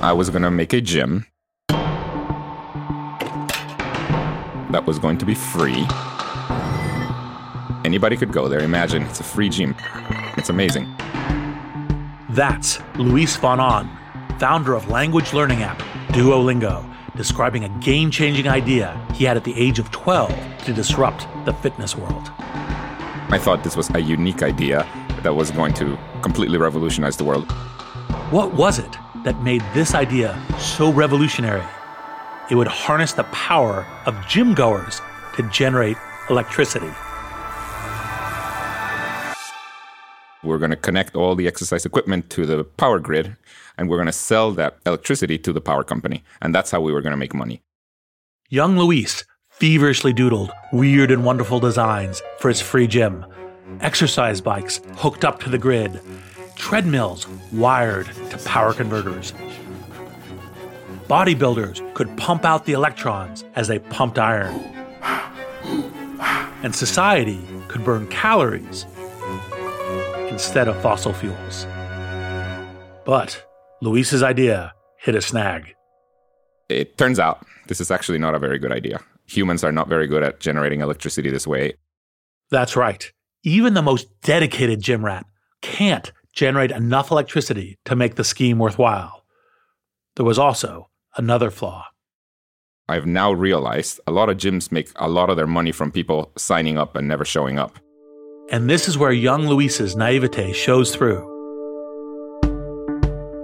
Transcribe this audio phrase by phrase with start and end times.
[0.00, 1.26] I was going to make a gym
[4.70, 5.84] that was going to be free.
[7.84, 8.60] Anybody could go there.
[8.60, 9.74] Imagine it's a free gym.
[10.36, 10.86] It's amazing.
[12.30, 13.90] That's Luis von Ahn,
[14.38, 15.80] founder of language learning app
[16.10, 20.32] Duolingo, describing a game changing idea he had at the age of 12
[20.64, 22.30] to disrupt the fitness world.
[23.30, 24.86] I thought this was a unique idea
[25.24, 27.50] that was going to completely revolutionize the world.
[28.30, 31.64] What was it that made this idea so revolutionary?
[32.50, 35.00] It would harness the power of gym goers
[35.36, 35.96] to generate
[36.30, 36.90] electricity.
[40.44, 43.36] We're going to connect all the exercise equipment to the power grid,
[43.76, 46.22] and we're going to sell that electricity to the power company.
[46.40, 47.62] And that's how we were going to make money.
[48.48, 53.26] Young Luis feverishly doodled weird and wonderful designs for his free gym
[53.80, 56.00] exercise bikes hooked up to the grid,
[56.58, 59.32] treadmills wired to power converters.
[61.08, 64.54] Bodybuilders could pump out the electrons as they pumped iron.
[66.62, 68.84] And society could burn calories
[70.28, 71.66] instead of fossil fuels.
[73.06, 73.42] But
[73.80, 75.74] Luis's idea hit a snag.
[76.68, 79.00] It turns out this is actually not a very good idea.
[79.26, 81.74] Humans are not very good at generating electricity this way.
[82.50, 83.10] That's right.
[83.44, 85.24] Even the most dedicated gym rat
[85.62, 89.24] can't generate enough electricity to make the scheme worthwhile.
[90.14, 91.86] There was also another flaw.
[92.88, 96.30] I've now realized a lot of gyms make a lot of their money from people
[96.36, 97.76] signing up and never showing up.
[98.52, 101.26] And this is where young Luis's naivete shows through.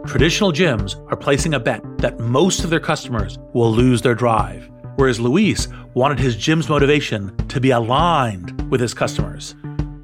[0.06, 4.71] Traditional gyms are placing a bet that most of their customers will lose their drive,
[4.94, 9.56] whereas Luis wanted his gym's motivation to be aligned with his customers.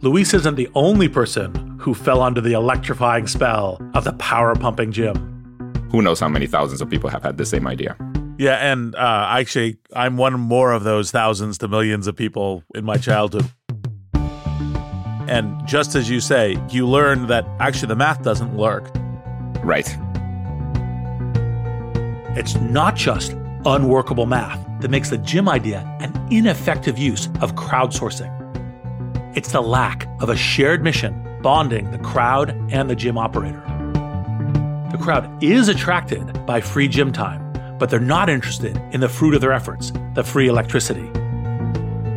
[0.02, 4.92] Luis isn't the only person who fell under the electrifying spell of the power pumping
[4.92, 5.14] gym.
[5.92, 7.98] Who knows how many thousands of people have had the same idea?
[8.38, 12.84] Yeah, and uh, actually, I'm one more of those thousands to millions of people in
[12.84, 13.50] my childhood.
[15.28, 18.90] And just as you say, you learn that actually the math doesn't work.
[19.62, 19.86] Right.
[22.36, 28.39] It's not just unworkable math that makes the gym idea an ineffective use of crowdsourcing.
[29.32, 33.62] It's the lack of a shared mission bonding the crowd and the gym operator.
[34.90, 39.34] The crowd is attracted by free gym time, but they're not interested in the fruit
[39.34, 41.08] of their efforts, the free electricity.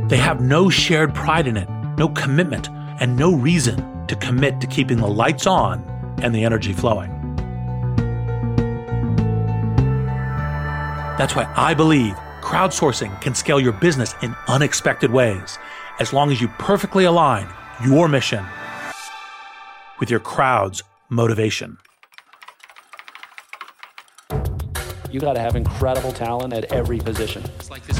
[0.07, 1.69] They have no shared pride in it,
[1.99, 2.69] no commitment,
[2.99, 5.83] and no reason to commit to keeping the lights on
[6.23, 7.11] and the energy flowing.
[11.19, 15.59] That's why I believe crowdsourcing can scale your business in unexpected ways
[15.99, 17.47] as long as you perfectly align
[17.85, 18.45] your mission
[19.99, 21.77] with your crowd's motivation.
[25.11, 27.43] You got to have incredible talent at every position.
[27.59, 27.99] It's like this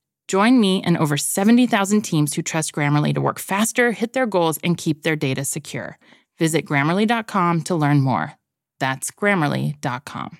[0.31, 4.59] Join me and over 70,000 teams who trust Grammarly to work faster, hit their goals,
[4.63, 5.99] and keep their data secure.
[6.39, 8.35] Visit grammarly.com to learn more.
[8.79, 10.37] That's grammarly.com.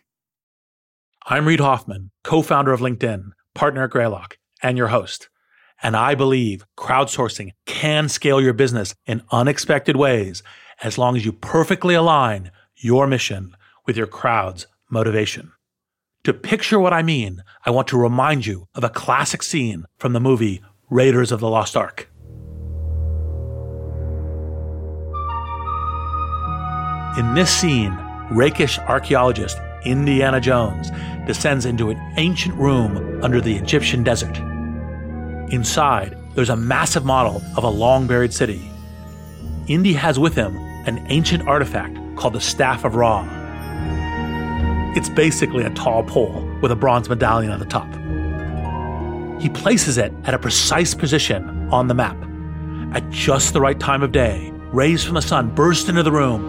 [1.25, 5.27] I'm Reid Hoffman, co founder of LinkedIn, partner at Greylock, and your host.
[5.83, 10.41] And I believe crowdsourcing can scale your business in unexpected ways
[10.81, 15.51] as long as you perfectly align your mission with your crowd's motivation.
[16.25, 20.13] To picture what I mean, I want to remind you of a classic scene from
[20.13, 22.11] the movie Raiders of the Lost Ark.
[27.17, 27.97] In this scene,
[28.29, 30.91] rakish archaeologist Indiana Jones
[31.25, 34.37] descends into an ancient room under the Egyptian desert.
[35.51, 38.61] Inside, there's a massive model of a long buried city.
[39.65, 43.40] Indy has with him an ancient artifact called the Staff of Ra.
[44.93, 47.87] It's basically a tall pole with a bronze medallion at the top.
[49.41, 52.17] He places it at a precise position on the map.
[52.93, 56.41] At just the right time of day, rays from the sun burst into the room,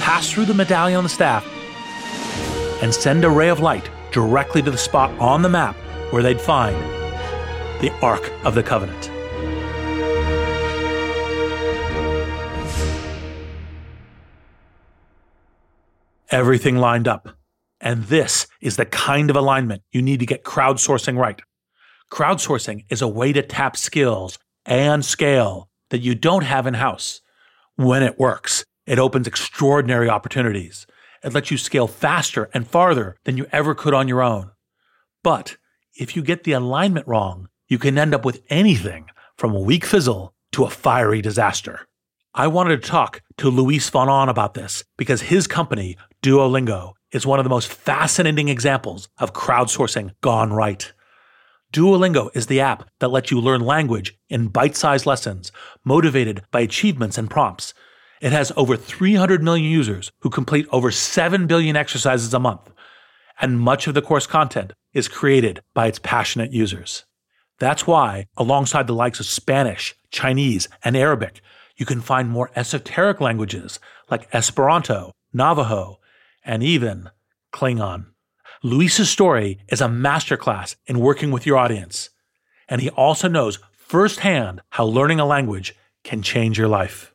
[0.00, 1.46] pass through the medallion on the staff,
[2.82, 5.76] and send a ray of light directly to the spot on the map
[6.10, 6.76] where they'd find
[7.80, 9.17] the Ark of the Covenant.
[16.30, 17.38] Everything lined up.
[17.80, 21.40] And this is the kind of alignment you need to get crowdsourcing right.
[22.12, 27.22] Crowdsourcing is a way to tap skills and scale that you don't have in house.
[27.76, 30.86] When it works, it opens extraordinary opportunities.
[31.24, 34.50] It lets you scale faster and farther than you ever could on your own.
[35.24, 35.56] But
[35.94, 39.84] if you get the alignment wrong, you can end up with anything from a weak
[39.86, 41.87] fizzle to a fiery disaster.
[42.38, 47.26] I wanted to talk to Luis von Ahn about this because his company, Duolingo, is
[47.26, 50.92] one of the most fascinating examples of crowdsourcing gone right.
[51.72, 55.50] Duolingo is the app that lets you learn language in bite sized lessons,
[55.84, 57.74] motivated by achievements and prompts.
[58.20, 62.70] It has over 300 million users who complete over 7 billion exercises a month,
[63.40, 67.04] and much of the course content is created by its passionate users.
[67.58, 71.40] That's why, alongside the likes of Spanish, Chinese, and Arabic,
[71.78, 73.80] you can find more esoteric languages
[74.10, 76.00] like Esperanto, Navajo,
[76.44, 77.08] and even
[77.54, 78.06] Klingon.
[78.62, 82.10] Luis's story is a masterclass in working with your audience,
[82.68, 87.14] and he also knows firsthand how learning a language can change your life.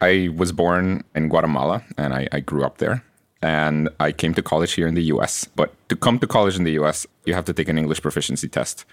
[0.00, 3.02] I was born in Guatemala and I, I, grew up there.
[3.40, 5.44] And I came to college here in the US.
[5.44, 8.48] But to come to college in the US, you have to take an English proficiency
[8.48, 8.84] test.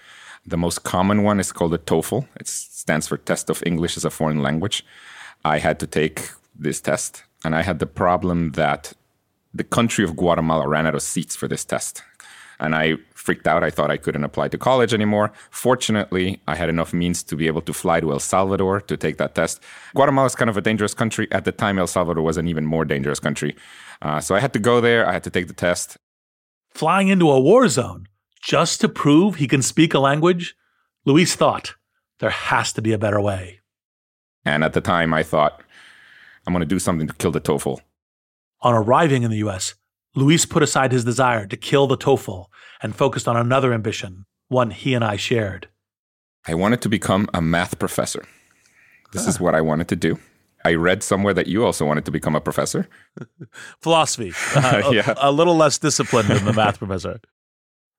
[0.46, 2.28] The most common one is called the TOEFL.
[2.36, 4.84] It stands for Test of English as a Foreign Language.
[5.44, 8.92] I had to take this test, and I had the problem that
[9.54, 12.02] the country of Guatemala ran out of seats for this test.
[12.60, 13.64] And I freaked out.
[13.64, 15.32] I thought I couldn't apply to college anymore.
[15.50, 19.16] Fortunately, I had enough means to be able to fly to El Salvador to take
[19.16, 19.60] that test.
[19.94, 21.26] Guatemala is kind of a dangerous country.
[21.32, 23.56] At the time, El Salvador was an even more dangerous country.
[24.02, 25.06] Uh, so I had to go there.
[25.06, 25.96] I had to take the test.
[26.70, 28.08] Flying into a war zone
[28.44, 30.54] just to prove he can speak a language?
[31.06, 31.74] Luis thought
[32.20, 33.60] there has to be a better way.
[34.44, 35.62] And at the time, I thought,
[36.46, 37.80] I'm going to do something to kill the TOEFL.
[38.60, 39.74] On arriving in the US,
[40.14, 42.46] Luis put aside his desire to kill the TOEFL
[42.82, 45.68] and focused on another ambition, one he and I shared.
[46.46, 48.26] I wanted to become a math professor.
[49.12, 50.18] This is what I wanted to do.
[50.66, 52.88] I read somewhere that you also wanted to become a professor.
[53.80, 54.32] Philosophy.
[54.56, 55.14] Uh, yeah.
[55.18, 57.20] a, a little less disciplined than the math professor.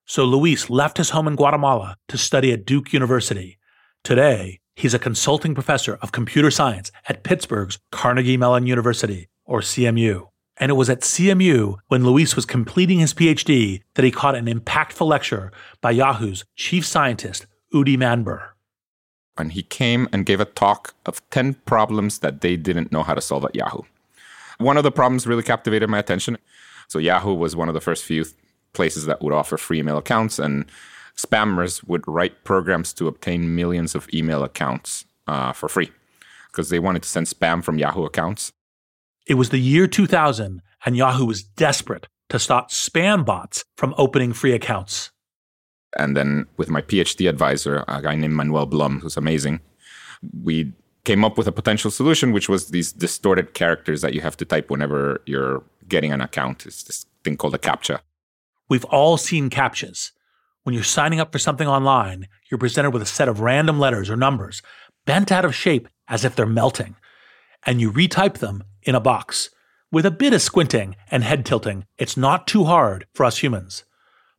[0.07, 3.57] So Luis left his home in Guatemala to study at Duke University.
[4.03, 10.27] Today, he's a consulting professor of computer science at Pittsburgh's Carnegie Mellon University, or CMU.
[10.57, 14.45] And it was at CMU when Luis was completing his PhD that he caught an
[14.45, 18.50] impactful lecture by Yahoo's chief scientist, Udi Manber.
[19.38, 23.15] And he came and gave a talk of 10 problems that they didn't know how
[23.15, 23.81] to solve at Yahoo.
[24.59, 26.38] One of the problems really captivated my attention.
[26.88, 28.24] So, Yahoo was one of the first few
[28.75, 30.65] places that would offer free email accounts, and
[31.17, 35.91] spammers would write programs to obtain millions of email accounts uh, for free
[36.51, 38.51] because they wanted to send spam from Yahoo accounts.
[39.27, 44.34] It was the year 2000, and Yahoo was desperate to stop spam bots from opening
[44.34, 45.12] free accounts.
[45.98, 49.62] And then, with my PhD advisor, a guy named Manuel Blum, who's amazing,
[50.44, 50.74] we
[51.05, 54.46] came up with a potential solution, which was these distorted characters that you have to
[54.46, 56.65] type whenever you're getting an account.
[56.65, 58.00] It's this thing called a CAPTCHA.
[58.69, 60.12] We've all seen CAPTCHAs.
[60.63, 64.10] When you're signing up for something online, you're presented with a set of random letters
[64.10, 64.62] or numbers,
[65.05, 66.95] bent out of shape as if they're melting,
[67.65, 69.50] and you retype them in a box.
[69.91, 73.84] With a bit of squinting and head tilting, it's not too hard for us humans.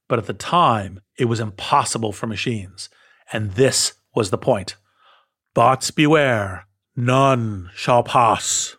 [0.08, 2.88] But at the time, it was impossible for machines.
[3.32, 4.76] And this was the point.
[5.54, 8.76] Bots beware, none shall pass.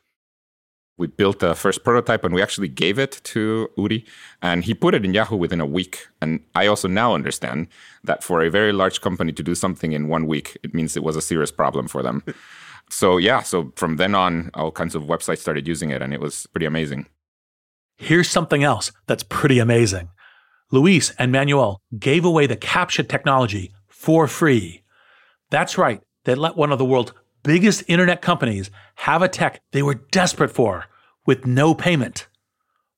[0.98, 4.06] We built a first prototype and we actually gave it to Udi,
[4.42, 6.08] and he put it in Yahoo within a week.
[6.22, 7.68] And I also now understand
[8.04, 11.04] that for a very large company to do something in one week, it means it
[11.04, 12.24] was a serious problem for them.
[12.90, 16.20] so, yeah, so from then on, all kinds of websites started using it, and it
[16.20, 17.06] was pretty amazing.
[17.98, 20.10] Here's something else that's pretty amazing.
[20.72, 24.84] Luis and Manuel gave away the CAPTCHA technology for free.
[25.50, 27.14] That's right, they let one of the world's
[27.48, 30.86] biggest internet companies have a tech they were desperate for
[31.26, 32.28] with no payment.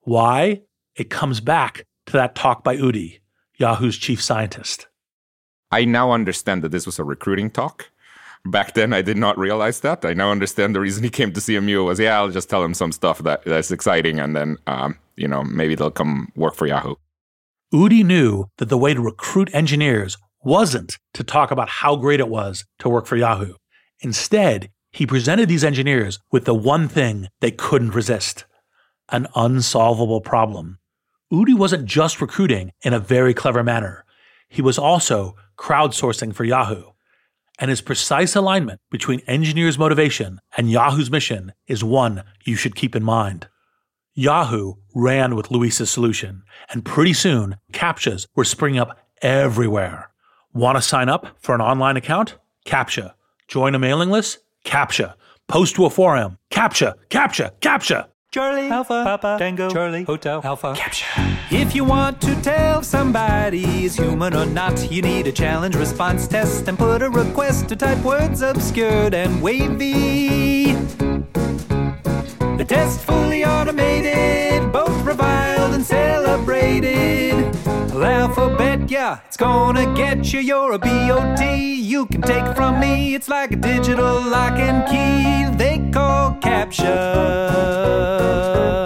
[0.01, 0.63] Why?
[0.96, 3.20] It comes back to that talk by Udi,
[3.58, 4.88] Yahoo's chief scientist.
[5.72, 7.91] I now understand that this was a recruiting talk.
[8.44, 10.03] Back then, I did not realize that.
[10.03, 12.74] I now understand the reason he came to CMU was, yeah, I'll just tell him
[12.74, 16.65] some stuff that, that's exciting, and then, um, you know, maybe they'll come work for
[16.65, 16.96] Yahoo.
[17.72, 22.29] Udi knew that the way to recruit engineers wasn't to talk about how great it
[22.29, 23.53] was to work for Yahoo.
[24.01, 28.46] Instead, he presented these engineers with the one thing they couldn't resist
[29.12, 30.77] an unsolvable problem.
[31.34, 34.06] Udi wasn't just recruiting in a very clever manner,
[34.48, 36.84] he was also crowdsourcing for Yahoo.
[37.60, 42.96] And his precise alignment between engineers' motivation and Yahoo's mission is one you should keep
[42.96, 43.48] in mind.
[44.15, 50.10] Yahoo ran with Luis's solution, and pretty soon, CAPTCHAs were springing up everywhere.
[50.53, 52.38] Want to sign up for an online account?
[52.65, 53.13] CAPTCHA.
[53.50, 54.38] Join a mailing list?
[54.63, 55.15] CAPTCHA.
[55.48, 56.38] Post to a forum?
[56.51, 56.94] CAPTCHA.
[57.10, 57.53] CAPTCHA.
[57.60, 58.08] CAPTCHA.
[58.32, 61.51] Charlie, Alpha, Papa, Tango, Charlie, Hotel, Alpha, CAPTCHA.
[61.51, 66.27] If you want to tell somebody is human or not, you need a challenge response
[66.27, 70.74] test and put a request to type words obscured and wavy.
[72.60, 77.51] The test fully automated, both reviled and celebrated.
[78.03, 80.39] Alphabet, yeah, it's gonna get you.
[80.39, 81.41] You're a BOT.
[81.41, 83.15] You can take from me.
[83.15, 85.58] It's like a digital lock and key.
[85.58, 86.86] They call CAPTCHA.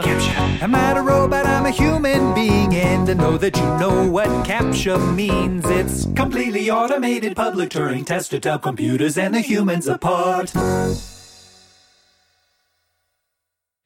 [0.03, 0.63] CAPTCHA.
[0.63, 1.45] I'm not a robot.
[1.45, 5.65] I'm a human being, and I know that you know what CAPTCHA means.
[5.67, 10.53] It's completely automated public Turing test to tell computers and the humans apart.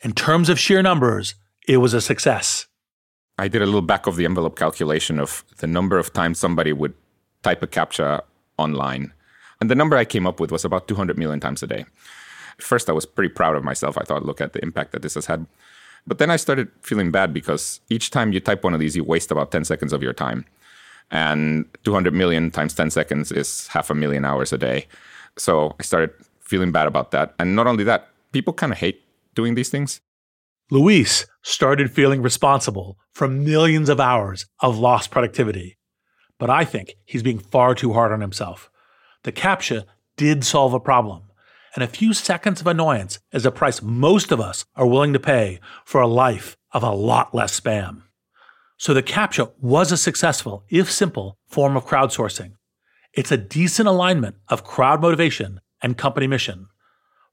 [0.02, 1.36] In terms of sheer numbers,
[1.68, 2.68] it was a success.
[3.38, 6.74] I did a little back of the envelope calculation of the number of times somebody
[6.74, 6.94] would
[7.44, 8.22] type a CAPTCHA
[8.58, 9.14] online.
[9.62, 11.86] And the number I came up with was about 200 million times a day.
[12.58, 13.98] At first, I was pretty proud of myself.
[13.98, 15.46] I thought, look at the impact that this has had.
[16.08, 19.04] But then I started feeling bad because each time you type one of these, you
[19.04, 20.46] waste about 10 seconds of your time.
[21.12, 24.88] And 200 million times 10 seconds is half a million hours a day.
[25.38, 27.36] So I started feeling bad about that.
[27.40, 29.04] And not only that, people kind of hate
[29.36, 30.02] doing these things.
[30.70, 35.78] Luis started feeling responsible for millions of hours of lost productivity.
[36.38, 38.70] But I think he's being far too hard on himself.
[39.24, 39.86] The CAPTCHA
[40.18, 41.24] did solve a problem,
[41.74, 45.20] and a few seconds of annoyance is a price most of us are willing to
[45.20, 48.04] pay for a life of a lot less spam.
[48.78, 52.54] So the CAPTCHA was a successful, if simple, form of crowdsourcing.
[53.14, 56.68] It's a decent alignment of crowd motivation and company mission.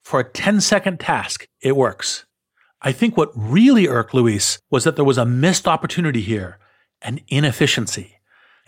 [0.03, 2.27] For a 10 second task, it works.
[2.87, 6.59] I think what really irked Luis was that there was a missed opportunity here,
[7.01, 8.19] an inefficiency.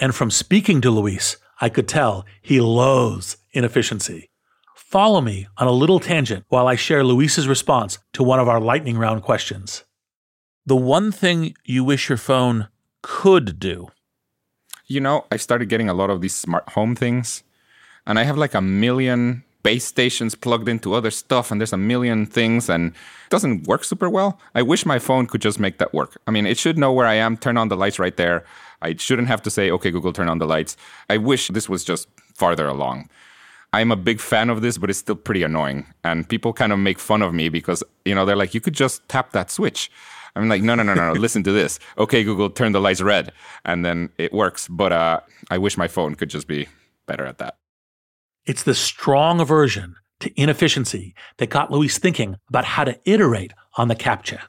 [0.01, 4.31] And from speaking to Luis, I could tell he loathes inefficiency.
[4.75, 8.59] Follow me on a little tangent while I share Luis's response to one of our
[8.59, 9.85] lightning round questions.
[10.65, 12.69] The one thing you wish your phone
[13.03, 13.89] could do.
[14.87, 17.43] You know, I started getting a lot of these smart home things,
[18.07, 21.77] and I have like a million base stations plugged into other stuff and there's a
[21.77, 24.39] million things and it doesn't work super well.
[24.55, 26.17] I wish my phone could just make that work.
[26.29, 28.45] I mean, it should know where I am, turn on the lights right there.
[28.81, 30.77] I shouldn't have to say, okay, Google, turn on the lights.
[31.11, 33.11] I wish this was just farther along.
[33.73, 35.85] I'm a big fan of this, but it's still pretty annoying.
[36.05, 38.75] And people kind of make fun of me because, you know, they're like, you could
[38.75, 39.91] just tap that switch.
[40.37, 41.19] I'm like, no, no, no, no, no.
[41.27, 41.81] listen to this.
[41.99, 43.33] Okay, Google, turn the lights red.
[43.65, 44.69] And then it works.
[44.69, 45.21] But uh,
[45.51, 46.69] I wish my phone could just be
[47.07, 47.57] better at that.
[48.47, 53.89] It's the strong aversion to inefficiency that got Luis thinking about how to iterate on
[53.89, 54.41] the CAPTCHA.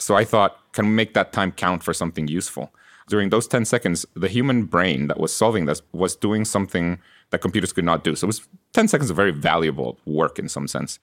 [0.00, 2.74] So I thought, can we make that time count for something useful?
[3.08, 6.98] During those 10 seconds, the human brain that was solving this was doing something
[7.30, 8.16] that computers could not do.
[8.16, 10.98] So it was 10 seconds of very valuable work in some sense.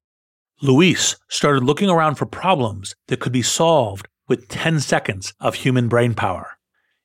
[0.62, 5.88] Luis started looking around for problems that could be solved with 10 seconds of human
[5.88, 6.59] brain power.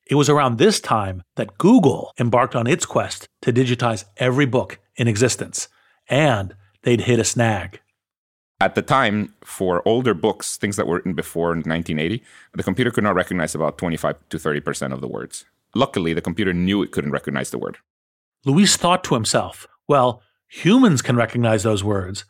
[0.07, 4.77] It was around this time that Google embarked on its quest to digitize every book
[4.95, 5.67] in existence,
[6.07, 7.81] and they'd hit a snag.
[8.61, 13.03] At the time, for older books, things that were written before 1980, the computer could
[13.03, 15.45] not recognize about 25 to 30% of the words.
[15.73, 17.79] Luckily, the computer knew it couldn't recognize the word.
[18.45, 22.25] Luis thought to himself, well, humans can recognize those words.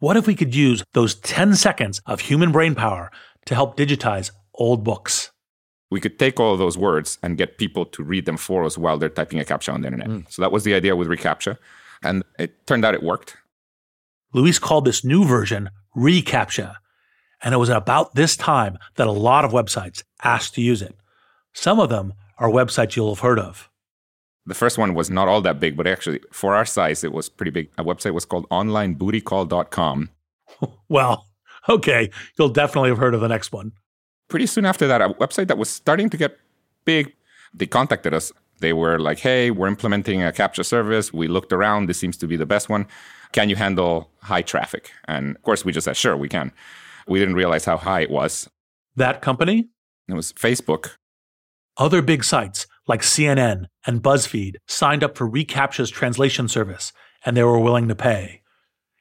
[0.00, 3.10] What if we could use those 10 seconds of human brain power
[3.46, 5.30] to help digitize old books?
[5.90, 8.78] We could take all of those words and get people to read them for us
[8.78, 10.08] while they're typing a CAPTCHA on the internet.
[10.08, 10.32] Mm.
[10.32, 11.58] So that was the idea with reCAPTCHA.
[12.02, 13.36] And it turned out it worked.
[14.32, 16.76] Luis called this new version reCAPTCHA.
[17.42, 20.94] And it was about this time that a lot of websites asked to use it.
[21.52, 23.68] Some of them are websites you'll have heard of.
[24.46, 27.28] The first one was not all that big, but actually, for our size, it was
[27.28, 27.70] pretty big.
[27.78, 30.10] A website was called onlinebootycall.com.
[30.88, 31.26] well,
[31.68, 32.10] okay.
[32.38, 33.72] You'll definitely have heard of the next one.
[34.30, 36.38] Pretty soon after that, a website that was starting to get
[36.84, 37.12] big,
[37.52, 38.32] they contacted us.
[38.60, 41.12] They were like, hey, we're implementing a CAPTCHA service.
[41.12, 41.86] We looked around.
[41.86, 42.86] This seems to be the best one.
[43.32, 44.92] Can you handle high traffic?
[45.08, 46.52] And of course, we just said, sure, we can.
[47.08, 48.48] We didn't realize how high it was.
[48.96, 49.68] That company?
[50.08, 50.96] It was Facebook.
[51.76, 56.92] Other big sites like CNN and BuzzFeed signed up for reCAPTCHA's translation service,
[57.24, 58.42] and they were willing to pay.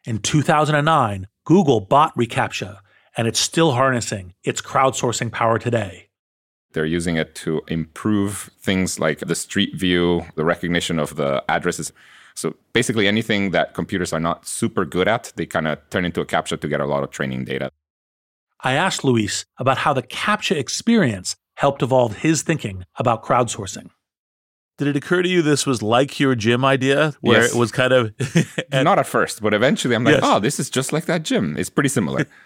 [0.05, 2.79] In 2009, Google bought reCAPTCHA,
[3.19, 6.07] and it's still harnessing its crowdsourcing power today.
[6.71, 11.91] They're using it to improve things like the street view, the recognition of the addresses.
[12.33, 16.21] So basically, anything that computers are not super good at, they kind of turn into
[16.21, 17.71] a CAPTCHA to get a lot of training data.
[18.61, 23.89] I asked Luis about how the CAPTCHA experience helped evolve his thinking about crowdsourcing.
[24.77, 27.53] Did it occur to you this was like your gym idea, where yes.
[27.53, 28.13] it was kind of
[28.71, 30.23] and, not at first, but eventually I'm like, yes.
[30.23, 31.57] oh, this is just like that gym.
[31.57, 32.25] It's pretty similar.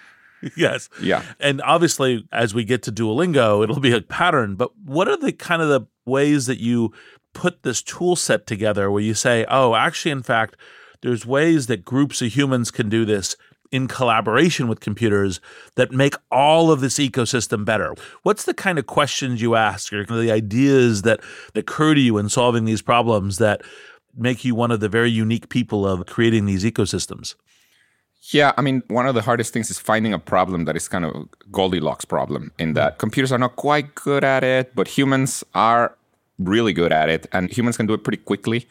[0.58, 0.90] yes.
[1.02, 1.24] Yeah.
[1.40, 4.56] And obviously, as we get to Duolingo, it'll be a pattern.
[4.56, 6.94] But what are the kind of the ways that you
[7.34, 10.56] put this tool set together where you say, oh, actually, in fact,
[11.02, 13.36] there's ways that groups of humans can do this
[13.72, 15.42] in collaboration with computers
[15.76, 17.96] that make all of this ecosystem better?
[18.22, 21.22] What's the kind of questions you ask or the ideas that
[21.56, 23.64] occur to you in solving these problems that
[24.16, 27.34] make you one of the very unique people of creating these ecosystems?
[28.32, 31.04] Yeah, I mean, one of the hardest things is finding a problem that is kind
[31.04, 32.98] of Goldilocks problem in that mm.
[33.00, 35.96] computers are not quite good at it, but humans are
[36.40, 38.68] really good at it, and humans can do it pretty quickly.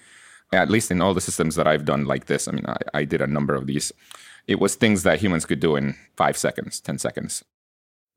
[0.54, 2.46] At least in all the systems that I've done like this.
[2.46, 3.90] I mean, I, I did a number of these
[4.46, 7.44] it was things that humans could do in five seconds, 10 seconds.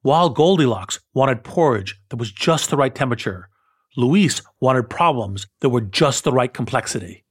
[0.02, 3.50] While Goldilocks wanted porridge that was just the right temperature,
[3.98, 7.24] Luis wanted problems that were just the right complexity.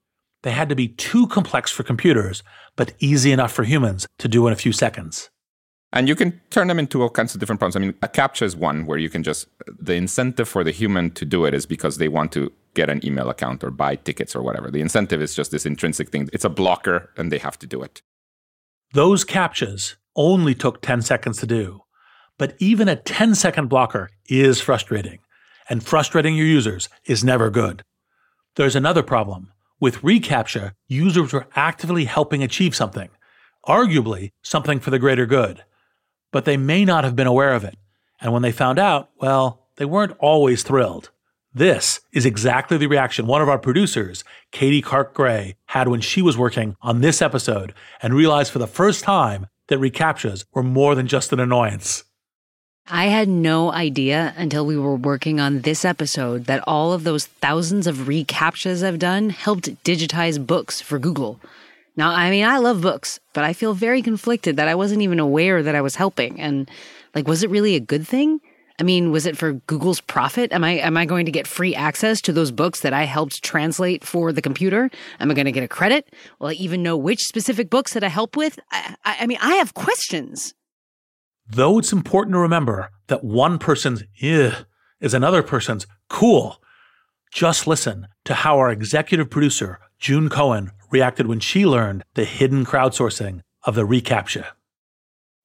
[0.44, 2.42] They had to be too complex for computers,
[2.76, 5.30] but easy enough for humans to do in a few seconds.
[5.90, 7.76] And you can turn them into all kinds of different problems.
[7.76, 11.12] I mean, a CAPTCHA is one where you can just, the incentive for the human
[11.12, 14.36] to do it is because they want to get an email account or buy tickets
[14.36, 14.70] or whatever.
[14.70, 16.28] The incentive is just this intrinsic thing.
[16.32, 18.02] It's a blocker and they have to do it.
[18.92, 21.80] Those CAPTCHAs only took 10 seconds to do.
[22.36, 25.20] But even a 10 second blocker is frustrating,
[25.70, 27.82] and frustrating your users is never good.
[28.56, 29.52] There's another problem.
[29.80, 33.10] With reCAPTCHA, users were actively helping achieve something,
[33.66, 35.64] arguably something for the greater good.
[36.30, 37.76] But they may not have been aware of it.
[38.20, 41.10] And when they found out, well, they weren't always thrilled.
[41.52, 46.22] This is exactly the reaction one of our producers, Katie Clark Gray, had when she
[46.22, 50.94] was working on this episode and realized for the first time that reCAPTCHAs were more
[50.94, 52.04] than just an annoyance.
[52.86, 57.24] I had no idea until we were working on this episode that all of those
[57.24, 61.40] thousands of reCAPTCHAs I've done helped digitize books for Google.
[61.96, 65.18] Now, I mean, I love books, but I feel very conflicted that I wasn't even
[65.18, 66.38] aware that I was helping.
[66.38, 66.70] And
[67.14, 68.40] like, was it really a good thing?
[68.78, 70.52] I mean, was it for Google's profit?
[70.52, 73.42] Am I am I going to get free access to those books that I helped
[73.42, 74.90] translate for the computer?
[75.20, 76.12] Am I going to get a credit?
[76.38, 78.58] Will I even know which specific books that I help with?
[78.70, 80.54] I, I, I mean, I have questions.
[81.46, 84.66] Though it's important to remember that one person's "ugh"
[85.00, 86.62] is another person's "cool."
[87.32, 92.64] Just listen to how our executive producer June Cohen reacted when she learned the hidden
[92.64, 94.46] crowdsourcing of the reCAPTCHA.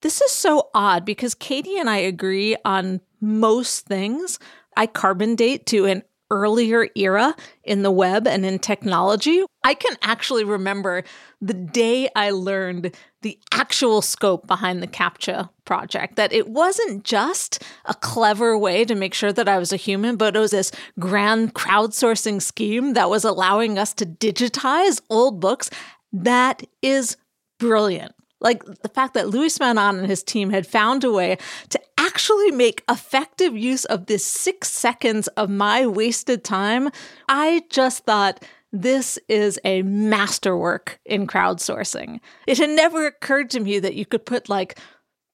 [0.02, 4.40] This is so odd because Katie and I agree on most things.
[4.78, 9.44] I carbon date to an earlier era in the web and in technology.
[9.64, 11.04] I can actually remember
[11.42, 17.64] the day I learned the actual scope behind the CAPTCHA project, that it wasn't just
[17.86, 20.72] a clever way to make sure that I was a human, but it was this
[21.00, 25.70] grand crowdsourcing scheme that was allowing us to digitize old books.
[26.14, 27.18] That is
[27.60, 28.14] brilliant.
[28.42, 31.38] Like the fact that Luis von Ahn and his team had found a way
[31.70, 36.90] to actually make effective use of this six seconds of my wasted time,
[37.28, 42.20] I just thought this is a masterwork in crowdsourcing.
[42.48, 44.80] It had never occurred to me that you could put like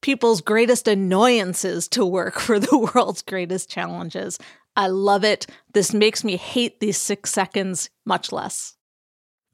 [0.02, 4.38] people's greatest annoyances to work for the world's greatest challenges.
[4.74, 5.46] I love it.
[5.72, 8.74] This makes me hate these six seconds much less.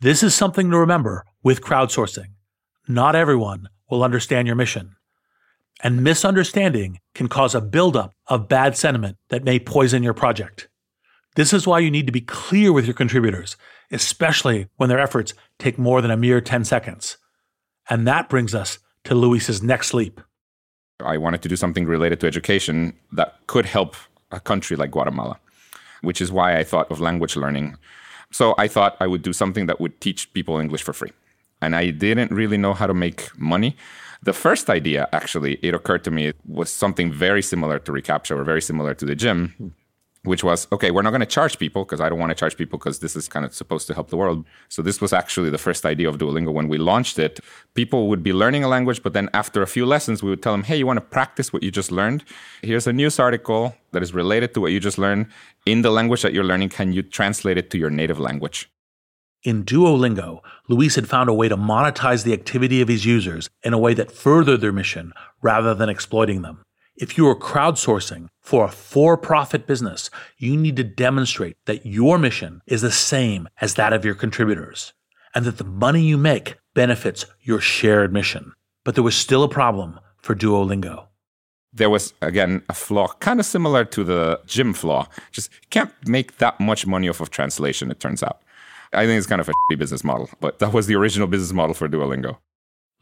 [0.00, 2.26] This is something to remember with crowdsourcing.
[2.88, 4.96] Not everyone will understand your mission.
[5.82, 10.68] And misunderstanding can cause a buildup of bad sentiment that may poison your project.
[11.34, 13.56] This is why you need to be clear with your contributors,
[13.90, 17.16] especially when their efforts take more than a mere 10 seconds.
[17.88, 20.20] And that brings us to Luis's next leap.
[21.00, 23.96] I wanted to do something related to education that could help
[24.30, 25.38] a country like Guatemala,
[26.00, 27.76] which is why I thought of language learning.
[28.30, 31.12] So I thought I would do something that would teach people English for free.
[31.62, 33.76] And I didn't really know how to make money.
[34.24, 38.44] The first idea, actually, it occurred to me was something very similar to reCAPTCHA or
[38.44, 39.74] very similar to the gym,
[40.24, 42.56] which was okay, we're not going to charge people because I don't want to charge
[42.56, 44.44] people because this is kind of supposed to help the world.
[44.68, 46.52] So, this was actually the first idea of Duolingo.
[46.52, 47.40] When we launched it,
[47.74, 50.52] people would be learning a language, but then after a few lessons, we would tell
[50.52, 52.24] them, hey, you want to practice what you just learned?
[52.62, 55.26] Here's a news article that is related to what you just learned
[55.66, 56.70] in the language that you're learning.
[56.70, 58.71] Can you translate it to your native language?
[59.42, 63.72] In Duolingo, Luis had found a way to monetize the activity of his users in
[63.72, 66.62] a way that furthered their mission rather than exploiting them.
[66.94, 72.18] If you are crowdsourcing for a for profit business, you need to demonstrate that your
[72.18, 74.92] mission is the same as that of your contributors
[75.34, 78.52] and that the money you make benefits your shared mission.
[78.84, 81.06] But there was still a problem for Duolingo.
[81.72, 85.08] There was, again, a flaw kind of similar to the gym flaw.
[85.32, 88.42] Just can't make that much money off of translation, it turns out.
[88.92, 91.52] I think it's kind of a shitty business model, but that was the original business
[91.52, 92.38] model for Duolingo.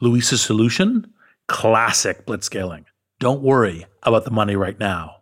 [0.00, 1.12] Luis's solution?
[1.48, 2.84] Classic blitzscaling.
[3.18, 5.16] Don't worry about the money right now.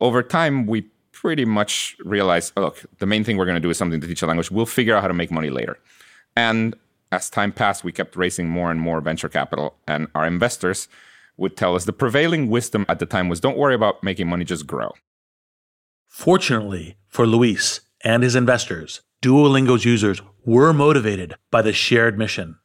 [0.00, 0.82] Over time, we
[1.12, 4.06] pretty much realized oh, look, the main thing we're going to do is something to
[4.06, 4.50] teach a language.
[4.50, 5.78] We'll figure out how to make money later.
[6.34, 6.74] And
[7.12, 10.88] as time passed, we kept raising more and more venture capital, and our investors
[11.36, 14.44] would tell us the prevailing wisdom at the time was don't worry about making money,
[14.44, 14.92] just grow.
[16.08, 22.56] Fortunately for Luis and his investors, Duolingo's users were motivated by the shared mission,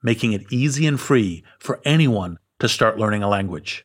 [0.00, 3.84] making it easy and free for anyone to start learning a language.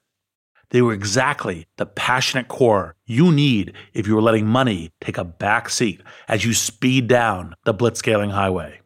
[0.69, 5.23] They were exactly the passionate core you need if you are letting money take a
[5.23, 8.81] back seat as you speed down the blitzscaling highway.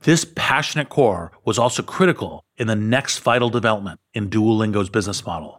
[0.00, 5.57] This passionate core was also critical in the next vital development in Duolingo's business model.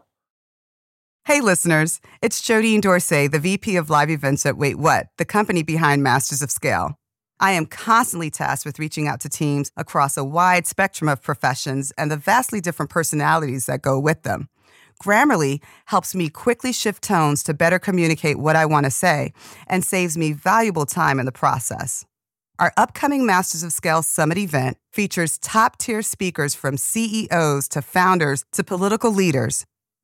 [1.30, 5.62] Hey, listeners, it's Jodine Dorsey, the VP of Live Events at Wait What, the company
[5.62, 6.96] behind Masters of Scale.
[7.40, 11.94] I am constantly tasked with reaching out to teams across a wide spectrum of professions
[12.00, 14.50] and the vastly different personalities that go with them.
[15.00, 19.32] Grammarly helps me quickly shift tones to better communicate what I want to say
[19.68, 22.08] and saves me valuable time in the process.
[22.58, 28.46] Our upcoming Masters of Scale Summit event features top tier speakers from CEOs to founders
[28.54, 29.68] to political leaders.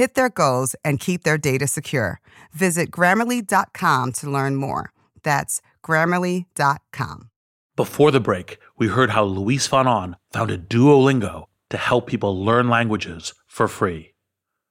[0.00, 2.20] hit their goals, and keep their data secure.
[2.52, 4.92] Visit grammarly.com to learn more.
[5.22, 7.30] That's grammarly.com.
[7.76, 13.34] Before the break, we heard how Luis Ahn founded Duolingo to help people learn languages
[13.46, 14.14] for free.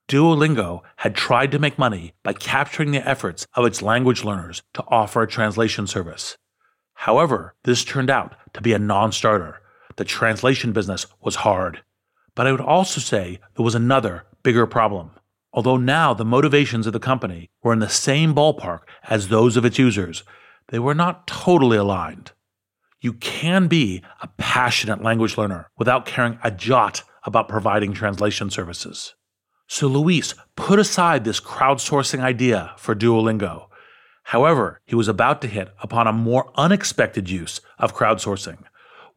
[0.07, 4.83] Duolingo had tried to make money by capturing the efforts of its language learners to
[4.87, 6.37] offer a translation service.
[6.93, 9.61] However, this turned out to be a non starter
[9.99, 11.81] the translation business was hard.
[12.33, 15.11] But I would also say there was another, bigger problem.
[15.51, 19.65] Although now the motivations of the company were in the same ballpark as those of
[19.65, 20.23] its users,
[20.67, 22.31] they were not totally aligned.
[23.01, 29.15] You can be a passionate language learner without caring a jot about providing translation services.
[29.67, 33.67] So Luis put aside this crowdsourcing idea for Duolingo.
[34.23, 38.59] However, he was about to hit upon a more unexpected use of crowdsourcing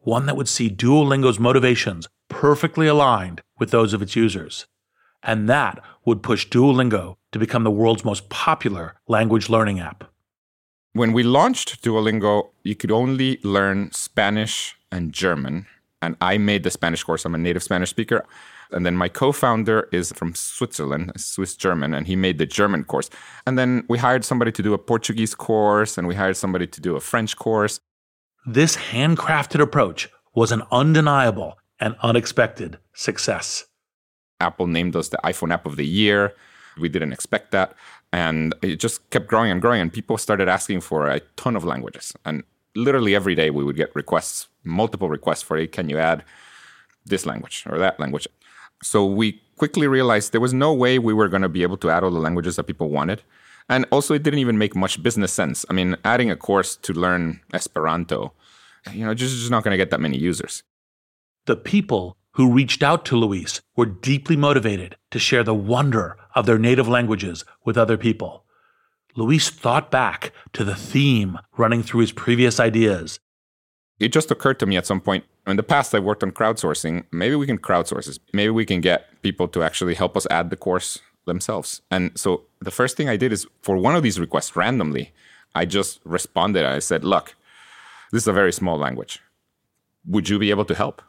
[0.03, 4.65] one that would see Duolingo's motivations perfectly aligned with those of its users.
[5.23, 10.03] And that would push Duolingo to become the world's most popular language learning app.
[10.91, 15.65] When we launched Duolingo, you could only learn Spanish and German.
[16.01, 17.25] And I made the Spanish course.
[17.25, 18.25] I'm a native Spanish speaker.
[18.71, 22.83] And then my co founder is from Switzerland, Swiss German, and he made the German
[22.83, 23.09] course.
[23.47, 26.81] And then we hired somebody to do a Portuguese course, and we hired somebody to
[26.81, 27.79] do a French course.
[28.45, 33.65] This handcrafted approach was an undeniable and unexpected success.
[34.43, 36.33] Apple named us the iPhone app of the year.
[36.77, 37.75] We didn't expect that.
[38.11, 39.81] And it just kept growing and growing.
[39.81, 42.13] And people started asking for a ton of languages.
[42.25, 42.43] And
[42.75, 46.23] literally every day we would get requests, multiple requests for, hey, can you add
[47.05, 48.27] this language or that language?
[48.83, 51.89] So we quickly realized there was no way we were going to be able to
[51.89, 53.21] add all the languages that people wanted.
[53.69, 55.65] And also, it didn't even make much business sense.
[55.69, 58.33] I mean, adding a course to learn Esperanto,
[58.91, 60.63] you know, just, just not going to get that many users.
[61.45, 66.45] The people who reached out to Luis were deeply motivated to share the wonder of
[66.45, 68.45] their native languages with other people.
[69.15, 73.19] Luis thought back to the theme running through his previous ideas.
[73.99, 77.05] It just occurred to me at some point in the past, I worked on crowdsourcing.
[77.11, 78.19] Maybe we can crowdsource this.
[78.31, 81.81] Maybe we can get people to actually help us add the course themselves.
[81.91, 85.11] And so the first thing I did is for one of these requests randomly,
[85.53, 86.65] I just responded.
[86.65, 87.35] I said, Look,
[88.11, 89.19] this is a very small language.
[90.05, 91.01] Would you be able to help?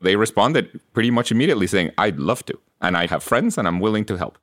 [0.00, 2.58] They responded pretty much immediately saying, I'd love to.
[2.80, 4.38] And I have friends and I'm willing to help.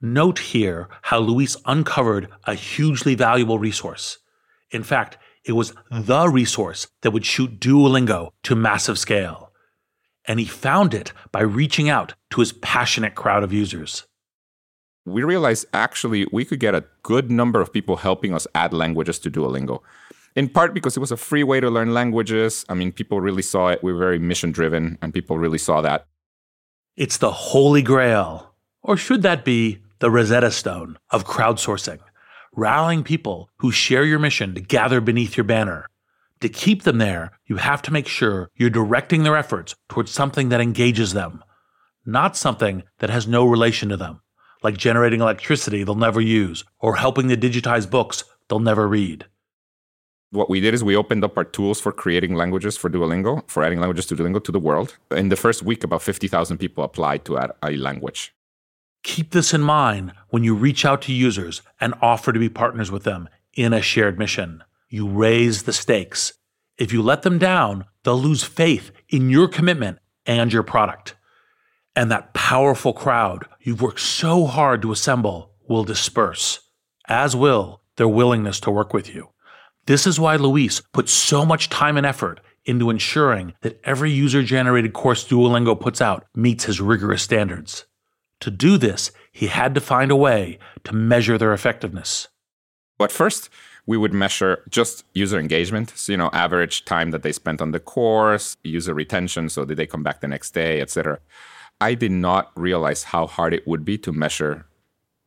[0.00, 4.18] Note here how Luis uncovered a hugely valuable resource.
[4.70, 9.52] In fact, it was the resource that would shoot Duolingo to massive scale.
[10.26, 14.06] And he found it by reaching out to his passionate crowd of users.
[15.04, 19.18] We realized actually we could get a good number of people helping us add languages
[19.20, 19.82] to Duolingo.
[20.34, 22.64] In part because it was a free way to learn languages.
[22.68, 23.82] I mean, people really saw it.
[23.82, 26.06] We were very mission driven, and people really saw that.
[26.96, 32.00] It's the holy grail, or should that be the Rosetta Stone of crowdsourcing?
[32.54, 35.88] rallying people who share your mission to gather beneath your banner.
[36.40, 40.48] To keep them there, you have to make sure you're directing their efforts towards something
[40.50, 41.42] that engages them,
[42.04, 44.20] not something that has no relation to them,
[44.62, 49.26] like generating electricity they'll never use or helping to digitize books they'll never read.
[50.32, 53.62] What we did is we opened up our tools for creating languages for Duolingo, for
[53.62, 54.96] adding languages to Duolingo to the world.
[55.10, 58.34] In the first week, about 50,000 people applied to add a language.
[59.02, 62.90] Keep this in mind when you reach out to users and offer to be partners
[62.90, 64.64] with them in a shared mission.
[64.88, 66.32] You raise the stakes.
[66.78, 71.14] If you let them down, they'll lose faith in your commitment and your product.
[71.94, 76.60] And that powerful crowd you've worked so hard to assemble will disperse,
[77.06, 79.31] as will their willingness to work with you.
[79.86, 84.42] This is why Luis put so much time and effort into ensuring that every user
[84.42, 87.86] generated course Duolingo puts out meets his rigorous standards.
[88.40, 92.28] To do this, he had to find a way to measure their effectiveness.
[92.98, 93.50] But first,
[93.86, 95.92] we would measure just user engagement.
[95.96, 99.48] So, you know, average time that they spent on the course, user retention.
[99.48, 101.18] So, did they come back the next day, etc.
[101.80, 104.66] I did not realize how hard it would be to measure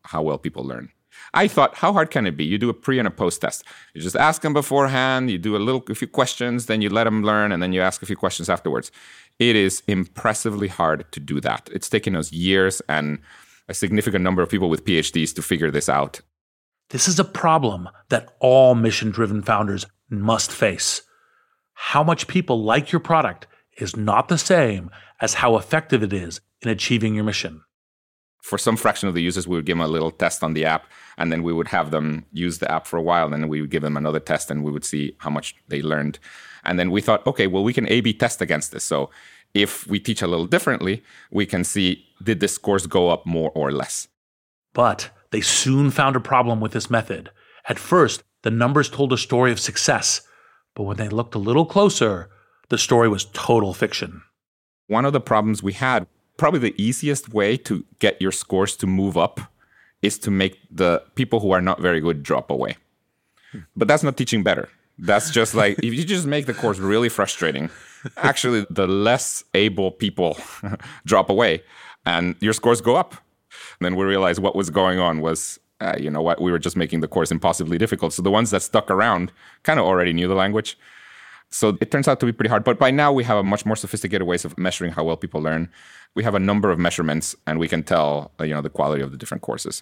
[0.04, 0.91] how well people learn.
[1.36, 2.45] I thought, how hard can it be?
[2.45, 3.63] You do a pre and a post test.
[3.93, 7.04] You just ask them beforehand, you do a little, a few questions, then you let
[7.04, 8.91] them learn, and then you ask a few questions afterwards.
[9.38, 11.69] It is impressively hard to do that.
[11.74, 13.19] It's taken us years and
[13.67, 16.21] a significant number of people with PhDs to figure this out.
[16.89, 21.02] This is a problem that all mission driven founders must face.
[21.74, 26.39] How much people like your product is not the same as how effective it is
[26.62, 27.62] in achieving your mission.
[28.45, 30.65] For some fraction of the users, we would give them a little test on the
[30.65, 30.86] app,
[31.17, 33.25] and then we would have them use the app for a while.
[33.25, 35.81] And then we would give them another test, and we would see how much they
[35.81, 36.19] learned.
[36.63, 38.84] And then we thought, okay, well, we can A B test against this.
[38.84, 39.10] So
[39.55, 43.51] if we teach a little differently, we can see did the scores go up more
[43.55, 44.10] or less.
[44.73, 47.31] But they soon found a problem with this method.
[47.67, 50.21] At first, the numbers told a story of success,
[50.75, 52.29] but when they looked a little closer,
[52.69, 54.21] the story was total fiction.
[54.86, 56.05] One of the problems we had,
[56.38, 59.39] probably the easiest way to get your scores to move up,
[60.02, 62.78] is to make the people who are not very good drop away.
[63.76, 64.69] But that's not teaching better.
[64.98, 67.69] That's just like if you just make the course really frustrating,
[68.17, 70.38] actually the less able people
[71.06, 71.63] drop away
[72.06, 73.13] and your scores go up.
[73.80, 76.60] And then we realized what was going on was uh, you know what we were
[76.60, 78.13] just making the course impossibly difficult.
[78.13, 79.32] So the ones that stuck around
[79.63, 80.78] kind of already knew the language.
[81.56, 82.65] So it turns out to be pretty hard.
[82.65, 85.41] But by now we have a much more sophisticated ways of measuring how well people
[85.41, 85.70] learn.
[86.13, 89.02] We have a number of measurements and we can tell uh, you know the quality
[89.02, 89.82] of the different courses.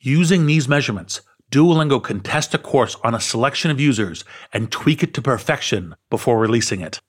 [0.00, 1.20] Using these measurements,
[1.52, 5.94] Duolingo can test a course on a selection of users and tweak it to perfection
[6.10, 7.00] before releasing it.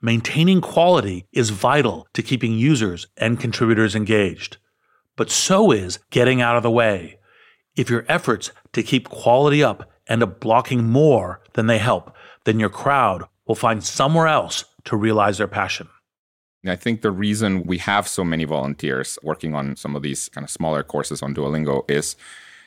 [0.00, 4.56] Maintaining quality is vital to keeping users and contributors engaged.
[5.14, 7.18] But so is getting out of the way.
[7.76, 12.13] If your efforts to keep quality up end up blocking more than they help,
[12.44, 15.88] then your crowd will find somewhere else to realize their passion.
[16.66, 20.44] I think the reason we have so many volunteers working on some of these kind
[20.44, 22.16] of smaller courses on Duolingo is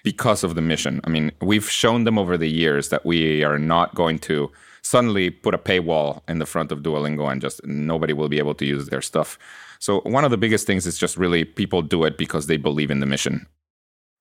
[0.03, 1.01] because of the mission.
[1.03, 4.51] I mean, we've shown them over the years that we are not going to
[4.83, 8.55] suddenly put a paywall in the front of Duolingo and just nobody will be able
[8.55, 9.37] to use their stuff.
[9.79, 12.91] So, one of the biggest things is just really people do it because they believe
[12.91, 13.47] in the mission.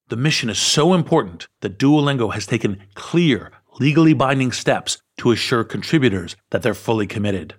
[0.09, 5.65] The mission is so important that Duolingo has taken clear, legally binding steps to assure
[5.65, 7.55] contributors that they're fully committed.